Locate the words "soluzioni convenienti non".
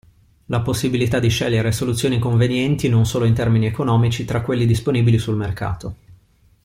1.71-3.05